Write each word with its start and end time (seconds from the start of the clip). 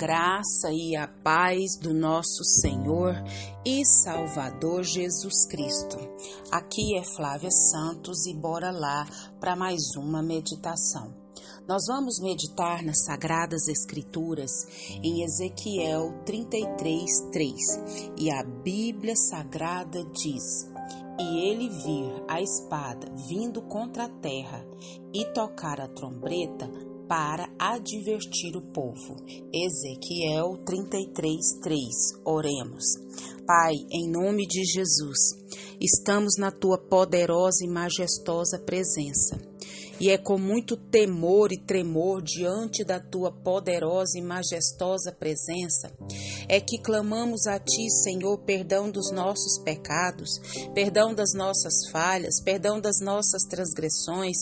graça 0.00 0.72
e 0.72 0.96
a 0.96 1.06
paz 1.06 1.76
do 1.76 1.92
nosso 1.92 2.42
Senhor 2.42 3.14
e 3.66 3.84
Salvador 3.84 4.82
Jesus 4.82 5.44
Cristo. 5.44 5.98
Aqui 6.50 6.96
é 6.96 7.04
Flávia 7.04 7.50
Santos 7.50 8.24
e 8.24 8.32
bora 8.32 8.70
lá 8.70 9.06
para 9.38 9.54
mais 9.54 9.94
uma 9.98 10.22
meditação. 10.22 11.14
Nós 11.68 11.84
vamos 11.86 12.18
meditar 12.18 12.82
nas 12.82 13.04
Sagradas 13.04 13.68
Escrituras 13.68 14.50
em 15.02 15.22
Ezequiel 15.22 16.14
33, 16.24 17.28
3 17.30 17.56
e 18.16 18.30
a 18.30 18.42
Bíblia 18.42 19.14
Sagrada 19.14 20.02
diz: 20.14 20.66
E 21.18 21.50
ele 21.50 21.68
vir 21.68 22.24
a 22.26 22.40
espada 22.40 23.06
vindo 23.28 23.60
contra 23.60 24.04
a 24.04 24.08
terra 24.08 24.64
e 25.12 25.26
tocar 25.34 25.78
a 25.78 25.88
trombeta, 25.88 26.89
para 27.10 27.50
advertir 27.58 28.56
o 28.56 28.62
povo. 28.72 29.16
Ezequiel 29.52 30.58
33, 30.64 31.58
3. 31.60 31.78
Oremos. 32.24 32.84
Pai, 33.44 33.74
em 33.90 34.08
nome 34.08 34.46
de 34.46 34.64
Jesus, 34.64 35.18
estamos 35.80 36.36
na 36.38 36.52
tua 36.52 36.78
poderosa 36.78 37.64
e 37.64 37.68
majestosa 37.68 38.60
presença 38.60 39.40
e 40.00 40.08
é 40.08 40.16
com 40.16 40.38
muito 40.38 40.76
temor 40.76 41.52
e 41.52 41.58
tremor 41.58 42.22
diante 42.22 42.82
da 42.82 42.98
tua 42.98 43.30
poderosa 43.30 44.18
e 44.18 44.22
majestosa 44.22 45.12
presença 45.12 45.92
é 46.50 46.60
que 46.60 46.78
clamamos 46.78 47.46
a 47.46 47.60
ti, 47.60 47.88
Senhor, 47.88 48.36
perdão 48.38 48.90
dos 48.90 49.12
nossos 49.12 49.56
pecados, 49.62 50.40
perdão 50.74 51.14
das 51.14 51.32
nossas 51.32 51.88
falhas, 51.92 52.42
perdão 52.42 52.80
das 52.80 53.00
nossas 53.00 53.44
transgressões, 53.44 54.38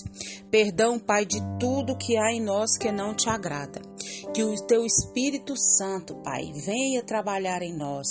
perdão, 0.51 0.99
Pai, 0.99 1.27
de 1.27 1.39
tudo 1.61 1.99
que 1.99 2.17
há 2.17 2.33
em 2.33 2.41
nós 2.41 2.79
que 2.79 2.91
não 2.91 3.15
te 3.15 3.29
agrada. 3.29 3.88
Que 4.35 4.43
o 4.43 4.55
teu 4.67 4.85
Espírito 4.85 5.57
Santo, 5.57 6.15
Pai, 6.17 6.53
venha 6.53 7.03
trabalhar 7.03 7.63
em 7.63 7.77
nós, 7.77 8.09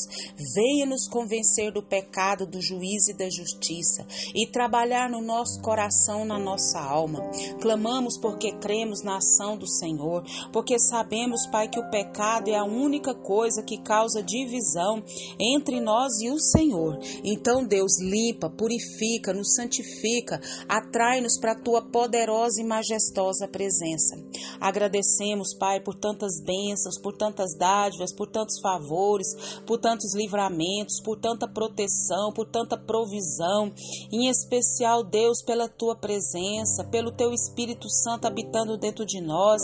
venha 0.55 0.85
nos 0.85 1.07
convencer 1.07 1.71
do 1.71 1.81
pecado, 1.81 2.45
do 2.45 2.61
juízo 2.61 3.11
e 3.11 3.13
da 3.13 3.29
justiça 3.29 4.05
e 4.33 4.47
trabalhar 4.47 5.09
no 5.09 5.21
nosso 5.21 5.61
coração, 5.61 6.25
na 6.25 6.39
nossa 6.39 6.79
alma. 6.79 7.29
Clamamos 7.61 8.17
porque 8.17 8.51
cremos 8.53 9.03
na 9.03 9.17
ação 9.17 9.57
do 9.57 9.67
Senhor, 9.67 10.23
porque 10.51 10.79
sabemos, 10.79 11.45
Pai, 11.47 11.67
que 11.69 11.79
o 11.79 11.89
pecado 11.89 12.49
é 12.49 12.55
a 12.55 12.63
única 12.63 13.13
coisa 13.13 13.63
que 13.63 13.77
causa 13.81 14.23
divisão 14.23 15.03
entre 15.39 15.79
nós 15.79 16.19
e 16.21 16.29
o 16.29 16.39
Senhor. 16.39 16.99
Então, 17.23 17.65
Deus, 17.65 17.99
limpa, 18.01 18.49
purifica, 18.49 19.33
nos 19.33 19.53
santifica, 19.55 20.39
atrai-nos 20.67 21.37
para 21.39 21.53
a 21.53 21.59
tua 21.59 21.81
poderosa 21.81 22.61
e 22.61 22.65
majestosa 22.65 23.47
presença. 23.47 24.17
Agradecemos, 24.59 25.53
Pai, 25.57 25.79
por 25.79 25.95
tantas 25.95 26.41
bênçãos, 26.41 26.99
por 27.01 27.15
tantas 27.15 27.55
dádivas, 27.57 28.13
por 28.13 28.27
tantos 28.27 28.59
favores, 28.59 29.27
por 29.65 29.77
tantos 29.77 30.13
livramentos, 30.15 31.01
por 31.03 31.17
tanta 31.17 31.47
proteção, 31.47 32.31
por 32.33 32.45
tanta 32.45 32.77
provisão, 32.77 33.71
em 34.11 34.27
especial, 34.27 35.03
Deus, 35.03 35.41
pela 35.43 35.67
tua 35.67 35.95
presença, 35.95 36.83
pelo 36.83 37.11
teu 37.11 37.33
Espírito 37.33 37.89
Santo 37.89 38.25
habitando 38.25 38.77
dentro 38.77 39.05
de 39.05 39.21
nós. 39.21 39.61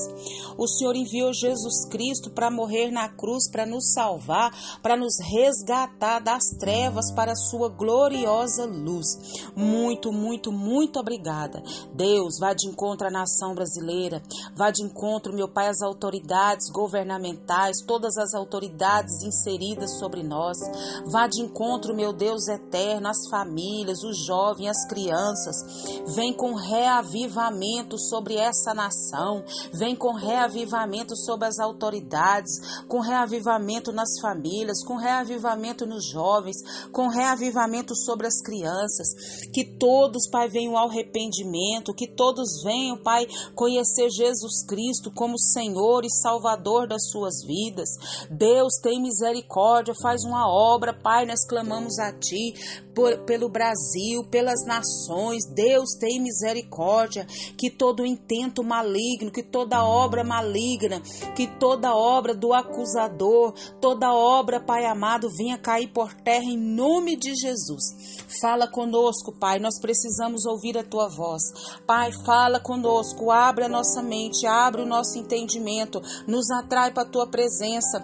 O 0.58 0.68
Senhor 0.68 0.96
enviou 0.96 1.34
Jesus 1.34 1.86
Cristo 1.90 2.30
para 2.30 2.52
morrer 2.52 2.92
na 2.92 3.10
cruz, 3.10 3.50
para 3.50 3.66
nos 3.66 3.94
salvar, 3.94 4.52
para 4.82 4.96
nos 4.96 5.16
resgatar 5.20 6.20
das 6.20 6.44
trevas 6.60 7.12
para 7.12 7.34
a 7.34 7.36
sua 7.36 7.70
gloriosa 7.70 8.66
luz. 8.66 9.08
Muito, 9.56 10.12
muito, 10.12 10.52
muito 10.52 11.00
obrigada. 11.00 11.64
Deus, 11.94 12.40
vá 12.40 12.54
de 12.54 12.68
encontro 12.68 13.08
à 13.08 13.12
nação 13.12 13.54
brasileira, 13.54 14.22
vá 14.56 14.63
de 14.72 14.84
encontro, 14.84 15.34
meu 15.34 15.48
Pai, 15.48 15.68
às 15.68 15.82
autoridades 15.82 16.70
governamentais, 16.70 17.78
todas 17.86 18.18
as 18.18 18.34
autoridades 18.34 19.24
inseridas 19.24 19.98
sobre 20.00 20.24
nós. 20.24 20.58
Vá 21.12 21.28
de 21.28 21.42
encontro, 21.42 21.96
meu 21.96 22.14
Deus 22.14 22.48
eterno, 22.48 23.08
às 23.08 23.28
famílias, 23.30 24.04
os 24.04 24.26
jovens, 24.26 24.70
as 24.70 24.88
crianças. 24.88 25.56
Vem 26.16 26.34
com 26.34 26.54
reavivamento 26.54 27.98
sobre 27.98 28.36
essa 28.36 28.74
nação, 28.74 29.44
vem 29.74 29.96
com 29.96 30.14
reavivamento 30.14 31.16
sobre 31.16 31.48
as 31.48 31.60
autoridades, 31.60 32.86
com 32.88 33.00
reavivamento 33.00 33.92
nas 33.92 34.20
famílias, 34.22 34.84
com 34.86 34.96
reavivamento 34.98 35.86
nos 35.86 36.06
jovens, 36.10 36.58
com 36.92 37.08
reavivamento 37.08 37.96
sobre 37.96 38.28
as 38.28 38.42
crianças. 38.42 39.08
Que 39.54 39.64
todos, 39.78 40.30
Pai, 40.30 40.48
venham 40.50 40.78
ao 40.78 40.90
arrependimento, 40.90 41.94
que 41.94 42.08
todos 42.08 42.64
venham, 42.64 42.98
Pai, 43.02 43.26
conhecer 43.56 44.10
Jesus 44.10 44.53
Cristo 44.68 45.12
como 45.16 45.40
Senhor 45.40 46.04
e 46.06 46.10
Salvador 46.10 46.88
das 46.88 47.10
suas 47.10 47.44
vidas. 47.46 47.90
Deus, 48.30 48.74
tem 48.82 49.02
misericórdia, 49.02 49.94
faz 50.02 50.24
uma 50.24 50.48
obra, 50.48 50.94
Pai, 50.94 51.26
nós 51.26 51.48
clamamos 51.48 51.98
a 52.00 52.12
Ti 52.12 52.54
por, 52.94 53.18
pelo 53.26 53.50
Brasil, 53.50 54.24
pelas 54.30 54.66
nações. 54.66 55.46
Deus, 55.46 55.96
tem 56.00 56.22
misericórdia 56.22 57.26
que 57.58 57.70
todo 57.70 58.06
intento 58.06 58.64
maligno, 58.64 59.32
que 59.32 59.44
toda 59.44 59.84
obra 59.84 60.24
maligna, 60.24 61.02
que 61.36 61.48
toda 61.48 61.96
obra 61.96 62.34
do 62.34 62.54
acusador, 62.54 63.54
toda 63.80 64.14
obra, 64.14 64.60
Pai 64.60 64.86
amado, 64.86 65.30
venha 65.30 65.58
cair 65.58 65.88
por 65.88 66.14
terra 66.14 66.46
em 66.46 66.58
nome 66.58 67.16
de 67.16 67.34
Jesus. 67.36 67.84
Fala 68.42 68.68
conosco, 68.68 69.32
Pai, 69.40 69.60
nós 69.60 69.80
precisamos 69.80 70.46
ouvir 70.46 70.78
a 70.78 70.84
tua 70.84 71.08
voz. 71.10 71.44
Pai, 71.86 72.12
fala 72.26 72.60
conosco, 72.60 73.32
abre 73.32 73.66
a 73.66 73.70
nossa 73.70 74.02
mente, 74.02 74.43
abre 74.46 74.82
o 74.82 74.86
nosso 74.86 75.18
entendimento, 75.18 76.02
nos 76.28 76.50
atrai 76.52 76.92
para 76.92 77.04
a 77.04 77.10
tua 77.10 77.28
presença. 77.28 78.04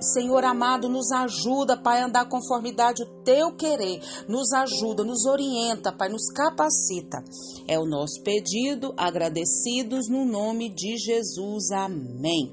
Senhor 0.00 0.44
amado, 0.44 0.88
nos 0.88 1.10
ajuda, 1.12 1.76
Pai, 1.76 2.00
a 2.00 2.06
andar 2.06 2.28
conformidade 2.28 3.02
o 3.02 3.22
teu 3.22 3.52
querer. 3.52 4.00
Nos 4.28 4.52
ajuda, 4.52 5.04
nos 5.04 5.24
orienta, 5.26 5.92
Pai, 5.92 6.08
nos 6.08 6.30
capacita. 6.32 7.22
É 7.66 7.78
o 7.78 7.86
nosso 7.86 8.22
pedido 8.22 8.92
agradecidos 8.96 10.08
no 10.08 10.24
nome 10.24 10.68
de 10.68 10.96
Jesus. 10.96 11.70
Amém. 11.70 12.52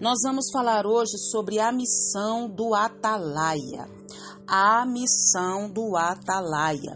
Nós 0.00 0.18
vamos 0.22 0.50
falar 0.52 0.86
hoje 0.86 1.18
sobre 1.30 1.58
a 1.58 1.72
missão 1.72 2.48
do 2.48 2.72
Atalaia. 2.72 3.88
A 4.46 4.86
missão 4.86 5.68
do 5.68 5.96
Atalaia. 5.96 6.94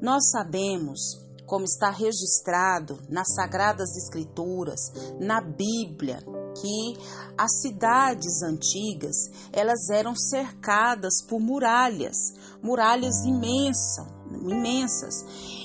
Nós 0.00 0.28
sabemos, 0.30 1.23
como 1.46 1.64
está 1.64 1.90
registrado 1.90 2.98
nas 3.08 3.34
Sagradas 3.34 3.96
Escrituras, 3.96 4.80
na 5.20 5.40
Bíblia, 5.40 6.18
que 6.60 6.96
as 7.36 7.60
cidades 7.60 8.42
antigas 8.42 9.16
elas 9.52 9.90
eram 9.90 10.14
cercadas 10.14 11.22
por 11.28 11.40
muralhas, 11.40 12.16
muralhas 12.62 13.24
imensas, 13.24 14.06
imensas. 14.30 15.14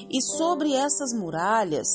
E 0.09 0.22
sobre 0.22 0.73
essas 0.73 1.13
muralhas 1.13 1.88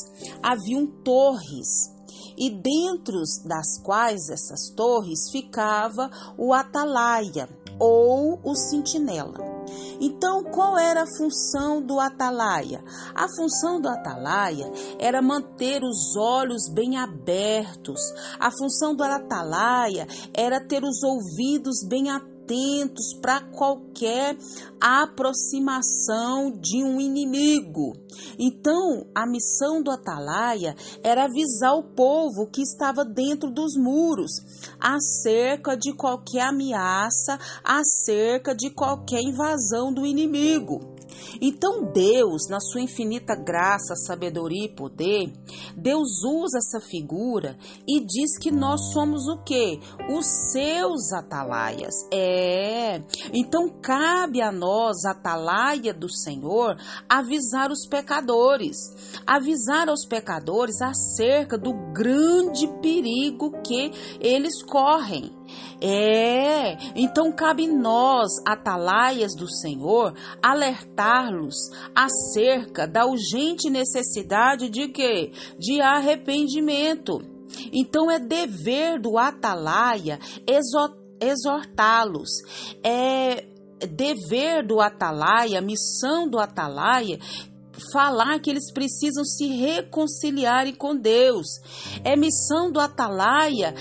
haviam 0.43 0.87
torres, 0.87 1.93
e 2.37 2.51
dentro 2.51 3.21
das 3.45 3.79
quais 3.83 4.29
essas 4.29 4.71
torres 4.75 5.31
ficava 5.31 6.11
o 6.39 6.53
atalaia 6.53 7.49
ou 7.79 8.41
o 8.43 8.55
sentinela. 8.55 9.54
Então, 10.01 10.45
qual 10.45 10.79
era 10.79 11.03
a 11.03 11.17
função 11.17 11.81
do 11.81 12.01
atalaia? 12.01 12.83
A 13.15 13.27
função 13.37 13.81
do 13.81 13.89
atalaia 13.89 14.71
era 14.99 15.23
manter 15.23 15.83
os 15.83 16.17
olhos 16.17 16.69
bem 16.69 16.97
abertos. 16.97 18.01
A 18.39 18.51
função 18.51 18.95
do 18.95 19.03
atalaia 19.03 20.07
era 20.33 20.61
ter 20.61 20.83
os 20.85 21.03
ouvidos 21.03 21.87
bem 21.89 22.11
atentos 22.11 22.34
atentos 22.45 23.15
para 23.21 23.41
qualquer 23.41 24.37
aproximação 24.81 26.51
de 26.61 26.85
um 26.85 27.01
inimigo. 27.01 27.93
Então, 28.39 29.07
a 29.15 29.27
missão 29.27 29.83
do 29.83 29.91
atalaia 29.91 30.77
era 31.03 31.25
avisar 31.25 31.75
o 31.75 31.95
povo 31.95 32.47
que 32.47 32.63
estava 32.63 33.05
dentro 33.05 33.51
dos 33.51 33.75
muros 33.77 34.33
acerca 34.79 35.77
de 35.77 35.93
qualquer 35.95 36.49
ameaça, 36.49 37.39
acerca 37.65 38.55
de 38.55 38.71
qualquer 38.71 39.21
invasão 39.23 39.93
do 39.93 40.07
inimigo. 40.07 40.94
Então 41.41 41.93
Deus, 41.93 42.49
na 42.49 42.61
sua 42.61 42.81
infinita 42.81 43.35
graça, 43.35 43.95
sabedoria 43.95 44.67
e 44.67 44.75
poder, 44.75 45.33
Deus 45.77 46.23
usa 46.25 46.59
essa 46.59 46.81
figura 46.81 47.57
e 47.87 48.01
diz 48.01 48.39
que 48.39 48.51
nós 48.51 48.93
somos 48.93 49.27
o 49.29 49.43
quê? 49.45 49.79
Os 50.11 50.27
seus 50.53 51.13
atalaias. 51.13 51.95
É. 52.13 53.03
Então 53.33 53.69
cabe 53.81 54.41
a 54.41 54.53
nós, 54.53 55.05
atalaia 55.05 55.93
do 55.93 56.11
Senhor, 56.11 56.77
avisar 57.09 57.71
os 57.71 57.87
pecadores, 57.87 58.77
avisar 59.27 59.89
aos 59.89 60.07
pecadores 60.07 60.81
acerca 60.81 61.59
do 61.59 61.73
grande 61.93 62.67
perigo 62.81 63.53
que 63.63 63.91
eles 64.21 64.63
correm 64.63 65.44
É, 65.81 66.77
então 66.95 67.31
cabe 67.33 67.67
nós, 67.67 68.31
atalaias 68.47 69.35
do 69.35 69.49
Senhor, 69.49 70.15
alertar-los 70.43 71.57
acerca 71.95 72.87
da 72.87 73.07
urgente 73.07 73.69
necessidade 73.69 74.69
de 74.69 74.89
quê? 74.89 75.33
De 75.59 75.81
arrependimento. 75.81 77.21
Então 77.73 78.11
é 78.11 78.19
dever 78.19 79.01
do 79.01 79.19
atalaia 79.19 80.19
exortá-los. 81.21 82.31
É 82.83 83.47
dever 83.87 84.67
do 84.67 84.81
atalaia, 84.81 85.61
missão 85.61 86.29
do 86.29 86.39
atalaia 86.39 87.19
falar 87.93 88.39
que 88.39 88.51
eles 88.51 88.73
precisam 88.73 89.25
se 89.25 89.47
reconciliarem 89.49 90.75
com 90.75 90.97
Deus. 90.97 91.47
É 92.05 92.17
missão 92.17 92.71
do 92.71 92.81
atalaia 92.81 93.75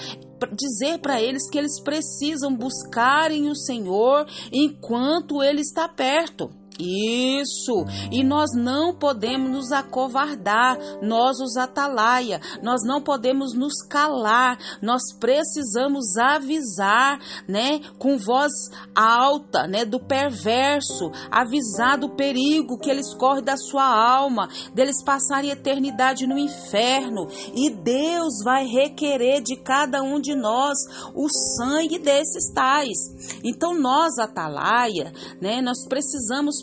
dizer 0.52 1.00
para 1.00 1.22
eles 1.22 1.50
que 1.50 1.58
eles 1.58 1.82
precisam 1.82 2.56
buscarem 2.56 3.50
o 3.50 3.56
Senhor 3.56 4.26
enquanto 4.52 5.44
ele 5.44 5.62
está 5.62 5.88
perto. 5.88 6.50
Isso! 6.80 7.86
E 8.12 8.24
nós 8.24 8.50
não 8.56 8.96
podemos 8.96 9.50
nos 9.50 9.72
acovardar, 9.72 10.78
nós 11.02 11.40
os 11.40 11.56
atalaia, 11.56 12.42
nós 12.62 12.82
não 12.84 13.02
podemos 13.02 13.54
nos 13.54 13.82
calar, 13.88 14.58
nós 14.82 15.02
precisamos 15.20 16.18
avisar, 16.18 17.20
né, 17.48 17.80
com 18.00 18.18
voz 18.18 18.52
alta, 18.96 19.68
né, 19.68 19.86
do 19.86 20.00
perverso, 20.00 21.12
avisar 21.30 21.98
do 21.98 22.10
perigo 22.10 22.80
que 22.80 22.90
eles 22.90 23.14
correm 23.14 23.44
da 23.44 23.58
sua 23.58 23.86
alma, 23.86 24.50
deles 24.74 25.04
passarem 25.04 25.52
eternidade 25.52 26.26
no 26.26 26.38
inferno, 26.38 27.28
e 27.56 27.70
Deus 27.70 28.44
vai 28.44 28.66
requerer 28.66 29.42
de 29.42 29.58
cada 29.58 30.02
um 30.02 30.20
de 30.20 30.36
nós 30.36 30.78
o 31.14 31.28
sangue 31.30 32.00
desses 32.00 32.52
tais. 32.52 32.98
Então 33.44 33.80
nós 33.80 34.18
atalaia, 34.18 35.14
né, 35.40 35.62
nós 35.62 35.86
precisamos 35.88 36.63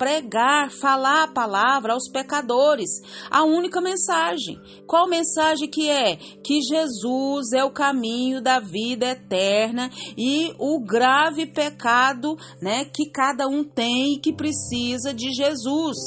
pregar, 0.00 0.70
falar 0.70 1.24
a 1.24 1.28
palavra 1.28 1.92
aos 1.92 2.08
pecadores. 2.10 2.88
A 3.30 3.44
única 3.44 3.82
mensagem. 3.82 4.58
Qual 4.86 5.06
mensagem 5.06 5.68
que 5.68 5.90
é? 5.90 6.16
Que 6.16 6.62
Jesus 6.62 7.52
é 7.52 7.62
o 7.62 7.70
caminho 7.70 8.40
da 8.40 8.58
vida 8.58 9.08
eterna 9.08 9.90
e 10.16 10.54
o 10.58 10.80
grave 10.80 11.44
pecado, 11.44 12.34
né, 12.62 12.86
que 12.86 13.10
cada 13.10 13.46
um 13.46 13.62
tem 13.62 14.14
e 14.14 14.18
que 14.18 14.32
precisa 14.32 15.12
de 15.12 15.34
Jesus. 15.34 15.98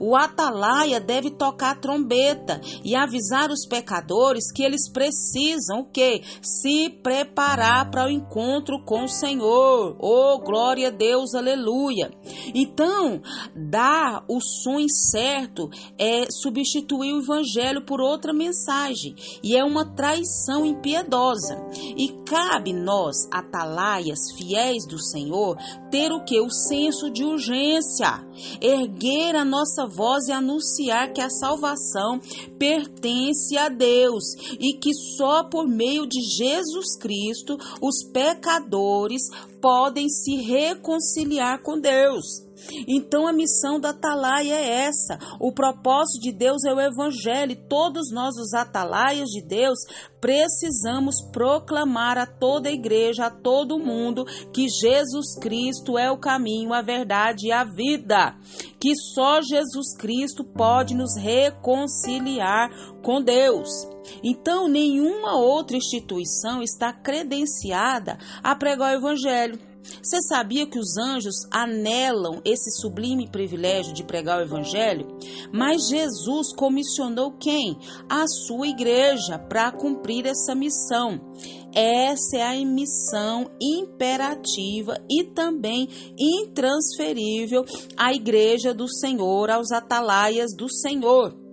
O 0.00 0.16
atalaia 0.16 0.98
deve 0.98 1.30
tocar 1.30 1.78
trombeta 1.78 2.62
e 2.82 2.96
avisar 2.96 3.50
os 3.50 3.66
pecadores 3.66 4.50
que 4.54 4.62
eles 4.62 4.90
precisam 4.90 5.80
o 5.80 5.84
quê? 5.84 6.22
Se 6.40 6.88
preparar 7.02 7.90
para 7.90 8.06
o 8.06 8.10
encontro 8.10 8.82
com 8.84 9.04
o 9.04 9.08
Senhor. 9.08 9.96
Oh, 10.00 10.38
glória 10.38 10.88
a 10.88 10.90
Deus, 10.90 11.34
aleluia. 11.34 12.10
Então, 12.54 13.20
dar 13.54 14.24
o 14.28 14.40
som 14.40 14.74
certo 14.88 15.70
é 15.98 16.26
substituir 16.30 17.12
o 17.12 17.22
evangelho 17.22 17.84
por 17.84 18.00
outra 18.00 18.32
mensagem 18.32 19.14
e 19.42 19.56
é 19.56 19.64
uma 19.64 19.84
traição 19.94 20.64
impiedosa. 20.64 21.56
E 21.96 22.08
cabe 22.24 22.72
nós, 22.72 23.28
atalaias 23.30 24.32
fiéis 24.36 24.86
do 24.86 24.98
Senhor, 24.98 25.56
ter 25.90 26.12
o 26.12 26.24
que? 26.24 26.40
O 26.40 26.50
senso 26.50 27.10
de 27.10 27.24
urgência, 27.24 28.26
erguer 28.60 29.36
a 29.36 29.44
nossa 29.44 29.86
voz 29.86 30.26
e 30.26 30.32
anunciar 30.32 31.12
que 31.12 31.20
a 31.20 31.30
salvação 31.30 32.20
pertence 32.58 33.56
a 33.56 33.68
Deus 33.68 34.24
e 34.58 34.74
que 34.74 34.92
só 35.16 35.44
por 35.44 35.68
meio 35.68 36.06
de 36.06 36.20
Jesus 36.20 36.96
Cristo 36.98 37.56
os 37.80 38.04
pecadores 38.12 39.22
podem 39.60 40.08
se 40.08 40.36
reconciliar 40.36 41.62
com 41.62 41.78
Deus. 41.78 42.44
Então 42.86 43.26
a 43.26 43.32
missão 43.32 43.78
da 43.78 43.90
atalaia 43.90 44.54
é 44.54 44.86
essa. 44.86 45.18
O 45.40 45.52
propósito 45.52 46.20
de 46.20 46.32
Deus 46.32 46.64
é 46.64 46.72
o 46.72 46.80
evangelho. 46.80 47.56
Todos 47.68 48.10
nós, 48.12 48.36
os 48.36 48.52
atalaias 48.54 49.28
de 49.28 49.42
Deus, 49.42 49.78
precisamos 50.20 51.16
proclamar 51.32 52.16
a 52.18 52.26
toda 52.26 52.68
a 52.68 52.72
igreja, 52.72 53.26
a 53.26 53.30
todo 53.30 53.78
mundo, 53.78 54.24
que 54.52 54.68
Jesus 54.68 55.38
Cristo 55.40 55.98
é 55.98 56.10
o 56.10 56.18
caminho, 56.18 56.72
a 56.72 56.82
verdade 56.82 57.48
e 57.48 57.52
a 57.52 57.64
vida. 57.64 58.34
Que 58.80 58.94
só 58.94 59.40
Jesus 59.40 59.96
Cristo 59.96 60.44
pode 60.44 60.94
nos 60.94 61.16
reconciliar 61.16 62.70
com 63.02 63.22
Deus. 63.22 63.68
Então, 64.22 64.68
nenhuma 64.68 65.36
outra 65.36 65.76
instituição 65.76 66.62
está 66.62 66.92
credenciada 66.92 68.18
a 68.42 68.54
pregar 68.54 68.94
o 68.94 68.98
evangelho. 68.98 69.73
Você 70.02 70.22
sabia 70.22 70.66
que 70.66 70.78
os 70.78 70.96
anjos 70.96 71.46
anelam 71.50 72.40
esse 72.44 72.70
sublime 72.80 73.28
privilégio 73.28 73.92
de 73.92 74.02
pregar 74.02 74.38
o 74.38 74.42
Evangelho? 74.42 75.06
Mas 75.52 75.88
Jesus 75.88 76.54
comissionou 76.54 77.32
quem? 77.32 77.78
A 78.08 78.26
sua 78.26 78.66
igreja 78.66 79.38
para 79.38 79.70
cumprir 79.70 80.26
essa 80.26 80.54
missão. 80.54 81.20
Essa 81.74 82.36
é 82.36 82.42
a 82.42 82.64
missão 82.64 83.50
imperativa 83.60 84.96
e 85.10 85.24
também 85.24 85.88
intransferível 86.18 87.64
à 87.96 88.14
igreja 88.14 88.72
do 88.72 88.88
Senhor, 88.88 89.50
aos 89.50 89.72
atalaias 89.72 90.54
do 90.56 90.68
Senhor. 90.68 91.43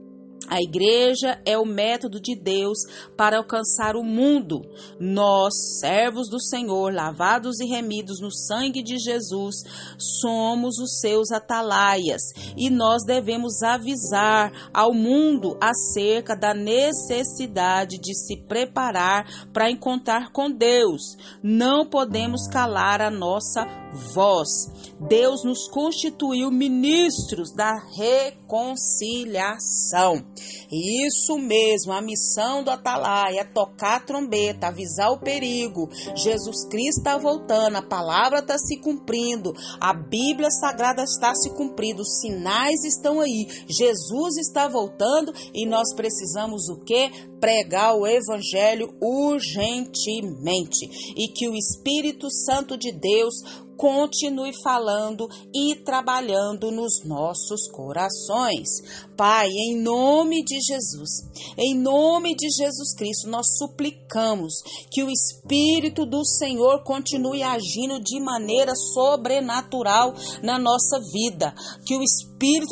A 0.52 0.62
igreja 0.62 1.42
é 1.46 1.58
o 1.58 1.66
método 1.66 2.20
de 2.20 2.36
Deus 2.36 2.80
para 3.16 3.38
alcançar 3.38 3.96
o 3.96 4.04
mundo. 4.04 4.62
Nós, 5.00 5.80
servos 5.80 6.30
do 6.30 6.42
Senhor, 6.42 6.94
lavados 6.94 7.62
e 7.62 7.66
remidos 7.66 8.20
no 8.20 8.30
sangue 8.30 8.84
de 8.84 9.00
Jesus, 9.00 9.56
somos 9.98 10.78
os 10.78 11.00
seus 11.00 11.32
atalaias 11.32 12.22
e 12.58 12.70
nós 12.70 13.06
devemos 13.06 13.64
avisar 13.64 14.52
ao 14.74 14.94
mundo 14.94 15.58
acerca 15.62 16.36
da 16.36 16.54
necessidade 16.54 17.98
de 17.98 18.14
se 18.14 18.36
preparar 18.46 19.48
para 19.54 19.72
encontrar 19.72 20.34
com 20.34 20.52
Deus. 20.52 21.16
Não 21.42 21.86
podemos 21.86 22.46
calar 22.50 23.02
a 23.02 23.10
nossa 23.10 23.66
voz. 23.94 24.70
Deus 25.00 25.44
nos 25.44 25.68
constituiu 25.68 26.50
ministros 26.52 27.52
da 27.52 27.74
reconciliação. 27.96 30.24
Isso 30.72 31.38
mesmo, 31.38 31.92
a 31.92 32.02
missão 32.02 32.64
do 32.64 32.72
Atalaia 32.72 33.42
é 33.42 33.44
tocar 33.44 33.98
a 33.98 34.00
trombeta, 34.00 34.68
avisar 34.68 35.12
o 35.12 35.20
perigo. 35.20 35.90
Jesus 36.16 36.66
Cristo 36.68 37.00
está 37.00 37.18
voltando, 37.18 37.76
a 37.78 37.82
palavra 37.82 38.40
está 38.40 38.58
se 38.58 38.78
cumprindo, 38.78 39.54
a 39.80 39.94
Bíblia 39.94 40.50
Sagrada 40.52 41.04
está 41.04 41.36
se 41.36 41.50
cumprindo, 41.50 42.02
os 42.02 42.22
sinais 42.22 42.84
estão 42.84 43.20
aí. 43.20 43.48
Jesus 43.68 44.38
está 44.38 44.68
voltando 44.68 45.34
e 45.54 45.66
nós 45.66 45.94
precisamos 45.94 46.70
o 46.70 46.80
quê? 46.80 47.12
Pregar 47.40 47.96
o 47.96 48.06
evangelho 48.06 48.94
urgentemente 49.02 50.86
e 51.18 51.28
que 51.28 51.50
o 51.50 51.56
Espírito 51.56 52.30
Santo 52.30 52.78
de 52.78 52.92
Deus 52.92 53.34
continue 53.82 54.52
falando 54.62 55.28
e 55.52 55.76
trabalhando 55.78 56.70
nos 56.70 57.04
nossos 57.04 57.68
corações. 57.72 58.70
Pai, 59.18 59.48
em 59.48 59.82
nome 59.82 60.44
de 60.44 60.60
Jesus, 60.62 61.10
em 61.58 61.74
nome 61.74 62.36
de 62.36 62.48
Jesus 62.48 62.94
Cristo, 62.96 63.28
nós 63.28 63.58
suplicamos 63.58 64.54
que 64.92 65.04
o 65.04 65.10
Espírito 65.10 66.06
do 66.06 66.24
Senhor 66.24 66.84
continue 66.84 67.42
agindo 67.42 68.00
de 68.00 68.20
maneira 68.20 68.76
sobrenatural 68.76 70.14
na 70.44 70.60
nossa 70.60 71.00
vida. 71.12 71.52
Que 71.84 71.98
o 71.98 72.04
Espírito 72.04 72.31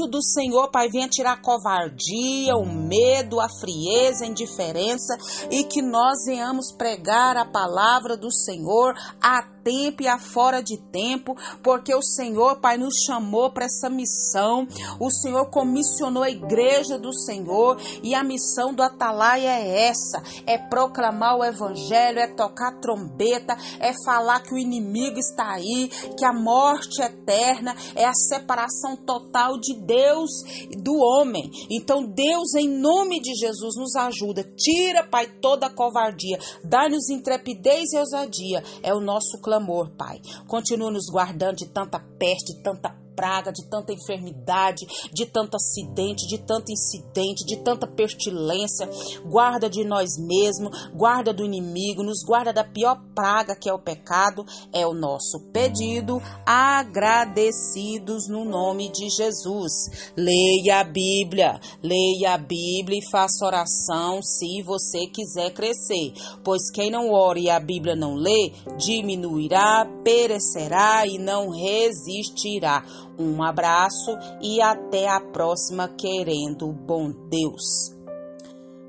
do 0.09 0.23
Senhor, 0.23 0.71
Pai, 0.71 0.89
venha 0.89 1.07
tirar 1.07 1.33
a 1.33 1.41
covardia, 1.41 2.55
o 2.55 2.65
medo, 2.65 3.39
a 3.39 3.47
frieza, 3.47 4.25
a 4.25 4.27
indiferença 4.27 5.15
e 5.51 5.63
que 5.63 5.79
nós 5.79 6.25
venhamos 6.25 6.71
pregar 6.71 7.37
a 7.37 7.45
palavra 7.45 8.17
do 8.17 8.31
Senhor 8.31 8.95
a 9.21 9.43
tempo 9.63 10.01
e 10.01 10.07
a 10.07 10.17
fora 10.17 10.63
de 10.63 10.77
tempo, 10.77 11.35
porque 11.61 11.93
o 11.93 12.01
Senhor, 12.01 12.59
Pai, 12.59 12.77
nos 12.77 13.03
chamou 13.05 13.51
para 13.51 13.65
essa 13.65 13.89
missão. 13.89 14.67
O 14.99 15.11
Senhor 15.11 15.49
comissionou 15.51 16.23
a 16.23 16.29
igreja 16.29 16.97
do 16.97 17.13
Senhor 17.13 17.77
e 18.01 18.15
a 18.15 18.23
missão 18.23 18.73
do 18.73 18.81
Atalaia 18.81 19.59
é 19.59 19.87
essa: 19.87 20.23
é 20.47 20.57
proclamar 20.57 21.37
o 21.37 21.43
evangelho, 21.43 22.19
é 22.19 22.27
tocar 22.27 22.79
trombeta, 22.79 23.55
é 23.79 23.93
falar 24.03 24.39
que 24.39 24.53
o 24.53 24.57
inimigo 24.57 25.19
está 25.19 25.51
aí, 25.51 25.89
que 26.17 26.25
a 26.25 26.33
morte 26.33 27.01
eterna 27.01 27.75
é 27.95 28.05
a 28.05 28.13
separação 28.13 28.95
total 28.95 29.58
de 29.59 29.75
Deus 29.75 30.29
e 30.69 30.75
do 30.75 30.95
homem. 30.95 31.49
Então, 31.69 32.03
Deus, 32.03 32.55
em 32.55 32.69
nome 32.69 33.19
de 33.19 33.33
Jesus, 33.35 33.75
nos 33.75 33.95
ajuda. 33.95 34.43
Tira, 34.57 35.03
Pai, 35.03 35.27
toda 35.41 35.67
a 35.67 35.73
covardia, 35.73 36.39
dá-nos 36.63 37.09
intrepidez 37.09 37.93
e 37.93 37.97
ousadia. 37.97 38.63
É 38.81 38.93
o 38.93 39.01
nosso 39.01 39.39
clamor, 39.41 39.89
Pai. 39.97 40.19
Continua 40.47 40.91
nos 40.91 41.09
guardando 41.11 41.57
de 41.57 41.67
tanta 41.67 41.99
peste, 42.17 42.61
tanta 42.63 42.89
praga, 43.19 43.51
de 43.51 43.65
tanta 43.65 43.91
enfermidade, 43.91 44.87
de 45.11 45.25
tanto 45.25 45.57
acidente, 45.57 46.25
de 46.25 46.37
tanto 46.37 46.71
incidente, 46.71 47.45
de 47.45 47.57
tanta 47.57 47.85
pestilência. 47.85 48.89
Guarda 49.25 49.69
de 49.69 49.83
nós 49.83 50.11
mesmos, 50.17 50.87
guarda 50.93 51.33
do 51.33 51.43
inimigo, 51.43 52.01
nos 52.01 52.23
guarda 52.23 52.53
da 52.53 52.63
pior 52.63 52.97
praga 53.13 53.57
que 53.57 53.69
é 53.69 53.73
o 53.73 53.79
pecado. 53.79 54.45
É 54.71 54.87
o 54.87 54.93
nosso 54.93 55.51
pedido, 55.51 56.21
agradecidos 56.45 58.29
no 58.29 58.45
nome 58.45 58.89
de 58.89 59.09
Jesus. 59.09 60.13
Leia 60.15 60.79
a 60.79 60.83
Bíblia, 60.85 61.59
leia 61.83 62.35
a 62.35 62.37
Bíblia 62.37 62.99
e 62.99 63.11
faça 63.11 63.45
oração 63.45 64.21
se 64.21 64.61
você 64.61 65.07
quiser 65.07 65.51
crescer, 65.51 66.13
pois 66.41 66.71
quem 66.71 66.89
não 66.89 67.11
ora 67.11 67.37
e 67.37 67.49
a 67.49 67.59
Bíblia 67.59 67.95
não 67.95 68.15
lê, 68.15 68.53
diminuirá, 68.77 69.85
perecerá 70.03 71.05
e 71.05 71.17
não 71.17 71.49
resistirá. 71.49 72.85
Um 73.19 73.43
abraço 73.43 74.17
e 74.41 74.61
até 74.61 75.09
a 75.09 75.19
próxima, 75.19 75.89
querendo 75.89 76.71
bom 76.71 77.11
Deus. 77.29 77.93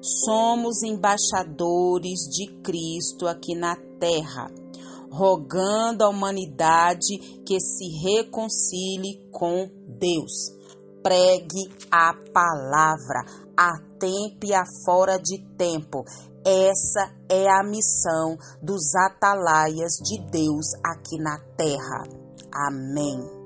Somos 0.01 0.85
embaixadores 0.85 2.21
de 2.31 2.47
Cristo 2.63 3.27
aqui 3.27 3.57
na 3.57 3.75
terra, 3.99 4.49
rogando 5.11 6.05
à 6.05 6.09
humanidade 6.09 7.19
que 7.45 7.59
se 7.61 7.89
reconcilie 8.03 9.29
com 9.33 9.69
Deus. 9.99 10.57
Pregue 11.03 11.69
a 11.91 12.15
palavra 12.33 13.25
a 13.57 13.79
tempo 13.99 14.47
e 14.47 14.55
a 14.55 14.63
fora 14.85 15.19
de 15.19 15.39
tempo. 15.57 16.05
Essa 16.45 17.13
é 17.29 17.51
a 17.51 17.65
missão 17.65 18.39
dos 18.63 18.95
atalaias 18.95 19.95
de 20.05 20.19
Deus 20.31 20.67
aqui 20.85 21.19
na 21.19 21.39
terra. 21.57 22.05
Amém. 22.53 23.40